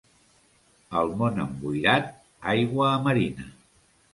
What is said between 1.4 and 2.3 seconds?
emboirat,